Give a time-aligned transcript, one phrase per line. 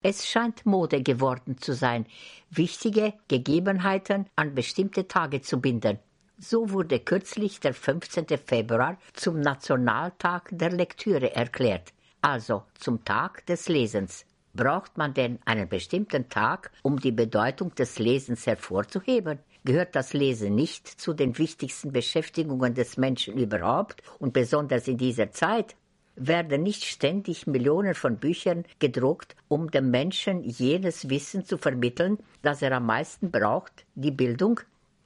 [0.00, 2.06] Es scheint Mode geworden zu sein,
[2.50, 5.98] wichtige Gegebenheiten an bestimmte Tage zu binden.
[6.38, 8.26] So wurde kürzlich der 15.
[8.38, 11.92] Februar zum Nationaltag der Lektüre erklärt,
[12.22, 14.24] also zum Tag des Lesens.
[14.54, 19.40] Braucht man denn einen bestimmten Tag, um die Bedeutung des Lesens hervorzuheben?
[19.64, 25.32] Gehört das Lesen nicht zu den wichtigsten Beschäftigungen des Menschen überhaupt und besonders in dieser
[25.32, 25.74] Zeit?
[26.20, 32.60] Werden nicht ständig Millionen von Büchern gedruckt, um dem Menschen jenes Wissen zu vermitteln, das
[32.60, 34.58] er am meisten braucht, die Bildung?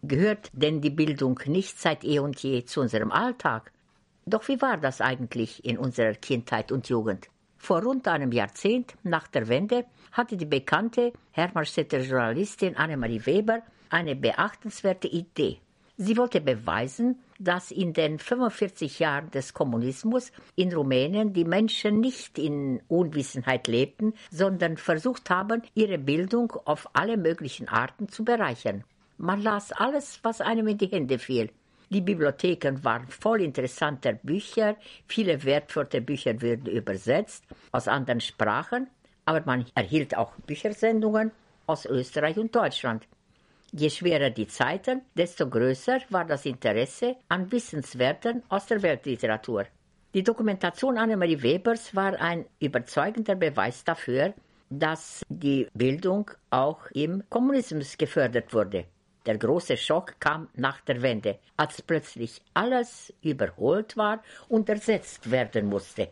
[0.02, 3.73] Gehört denn die Bildung nicht seit eh und je zu unserem Alltag?
[4.24, 7.29] Doch wie war das eigentlich in unserer Kindheit und Jugend?
[7.59, 14.16] Vor rund einem Jahrzehnt nach der Wende hatte die bekannte Hermannstädter Journalistin Annemarie Weber eine
[14.16, 15.59] beachtenswerte Idee.
[15.98, 22.38] Sie wollte beweisen, dass in den 45 Jahren des Kommunismus in Rumänien die Menschen nicht
[22.38, 28.84] in Unwissenheit lebten, sondern versucht haben, ihre Bildung auf alle möglichen Arten zu bereichern.
[29.18, 31.51] Man las alles, was einem in die Hände fiel.
[31.90, 34.76] Die Bibliotheken waren voll interessanter Bücher,
[35.07, 38.88] viele wertvolle Bücher wurden übersetzt aus anderen Sprachen,
[39.26, 41.32] aber man erhielt auch Büchersendungen
[41.66, 43.07] aus Österreich und Deutschland.
[43.74, 49.64] Je schwerer die Zeiten, desto größer war das Interesse an Wissenswerten aus der Weltliteratur.
[50.12, 54.34] Die Dokumentation Annemarie Webers war ein überzeugender Beweis dafür,
[54.68, 58.84] dass die Bildung auch im Kommunismus gefördert wurde.
[59.24, 65.66] Der große Schock kam nach der Wende, als plötzlich alles überholt war und ersetzt werden
[65.66, 66.09] musste.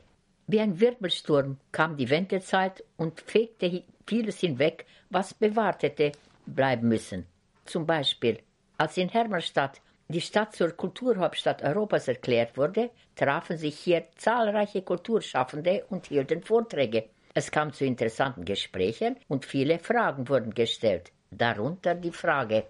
[0.46, 6.12] Wie ein Wirbelsturm kam die Wendezeit und fegte vieles hinweg, was bewahrt hätte
[6.46, 7.26] bleiben müssen.
[7.70, 8.40] Zum Beispiel,
[8.78, 15.84] als in Hermannstadt die Stadt zur Kulturhauptstadt Europas erklärt wurde, trafen sich hier zahlreiche Kulturschaffende
[15.88, 17.10] und hielten Vorträge.
[17.32, 21.12] Es kam zu interessanten Gesprächen und viele Fragen wurden gestellt.
[21.30, 22.64] Darunter die Frage,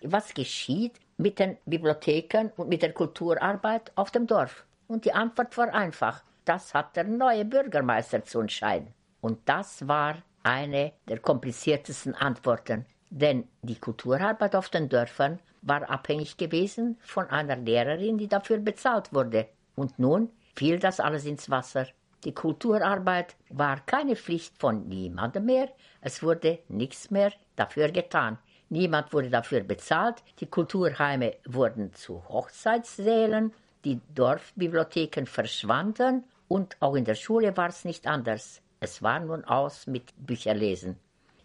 [0.00, 4.64] was geschieht mit den Bibliotheken und mit der Kulturarbeit auf dem Dorf?
[4.86, 8.94] Und die Antwort war einfach, das hat der neue Bürgermeister zu entscheiden.
[9.20, 12.86] Und das war eine der kompliziertesten Antworten.
[13.10, 19.12] Denn die Kulturarbeit auf den Dörfern war abhängig gewesen von einer Lehrerin, die dafür bezahlt
[19.12, 19.48] wurde.
[19.74, 21.86] Und nun fiel das alles ins Wasser.
[22.24, 25.68] Die Kulturarbeit war keine Pflicht von niemandem mehr,
[26.00, 28.38] es wurde nichts mehr dafür getan.
[28.70, 33.52] Niemand wurde dafür bezahlt, die Kulturheime wurden zu Hochzeitssälen,
[33.84, 38.60] die Dorfbibliotheken verschwanden und auch in der Schule war es nicht anders.
[38.80, 40.96] Es war nun aus mit Bücherlesen.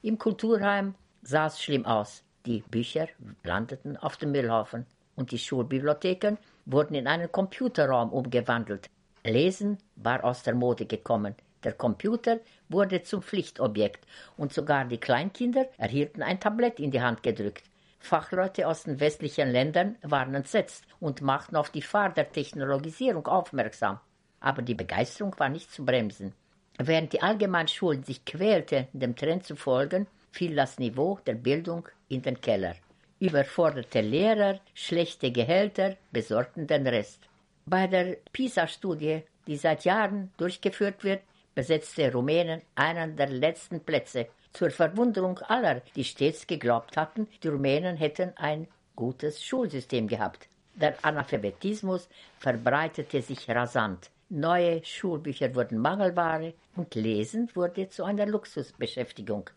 [0.01, 2.23] Im Kulturheim sah es schlimm aus.
[2.45, 3.07] Die Bücher
[3.44, 4.85] landeten auf dem Müllhaufen
[5.16, 8.89] und die Schulbibliotheken wurden in einen Computerraum umgewandelt.
[9.23, 11.35] Lesen war aus der Mode gekommen.
[11.63, 17.23] Der Computer wurde zum Pflichtobjekt und sogar die Kleinkinder erhielten ein Tablett in die Hand
[17.23, 17.63] gedrückt.
[18.00, 24.01] Fachleute aus den westlichen Ländern waren entsetzt und machten auf die Gefahr der Technologisierung aufmerksam.
[24.41, 26.33] Aber die Begeisterung war nicht zu bremsen.
[26.78, 32.21] Während die Allgemeinschulen sich quälten, dem Trend zu folgen, fiel das Niveau der Bildung in
[32.21, 32.75] den Keller.
[33.19, 37.21] Überforderte Lehrer, schlechte Gehälter besorgten den Rest.
[37.66, 41.21] Bei der PISA-Studie, die seit Jahren durchgeführt wird,
[41.55, 44.27] besetzte Rumänien einen der letzten Plätze.
[44.51, 50.47] Zur Verwunderung aller, die stets geglaubt hatten, die Rumänen hätten ein gutes Schulsystem gehabt.
[50.75, 54.09] Der Analphabetismus verbreitete sich rasant.
[54.29, 59.50] Neue Schulbücher wurden Mangelware und Lesen wurde zu einer Luxusbeschäftigung.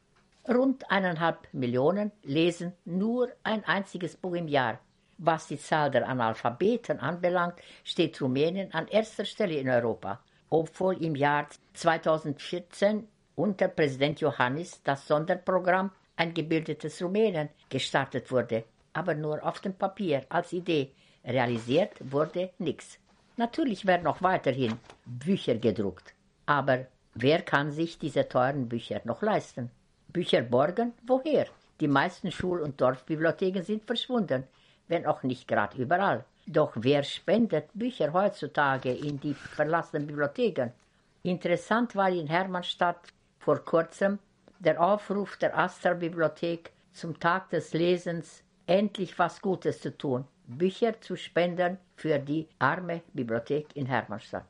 [0.48, 4.78] Rund eineinhalb Millionen lesen nur ein einziges Buch im Jahr.
[5.18, 11.16] Was die Zahl der Analphabeten anbelangt, steht Rumänien an erster Stelle in Europa, obwohl im
[11.16, 19.60] Jahr 2014 unter Präsident Johannis das Sonderprogramm Ein gebildetes Rumänien gestartet wurde, aber nur auf
[19.60, 20.92] dem Papier als Idee.
[21.24, 22.98] Realisiert wurde nichts.
[23.36, 26.14] Natürlich werden auch weiterhin Bücher gedruckt,
[26.46, 29.70] aber wer kann sich diese teuren Bücher noch leisten?
[30.16, 30.94] Bücher borgen?
[31.06, 31.46] Woher?
[31.78, 34.44] Die meisten Schul- und Dorfbibliotheken sind verschwunden,
[34.88, 36.24] wenn auch nicht gerade überall.
[36.46, 40.70] Doch wer spendet Bücher heutzutage in die verlassenen Bibliotheken?
[41.22, 44.18] Interessant war in Hermannstadt vor kurzem
[44.58, 51.16] der Aufruf der Astra-Bibliothek zum Tag des Lesens, endlich was Gutes zu tun, Bücher zu
[51.16, 54.46] spenden für die arme Bibliothek in Hermannstadt.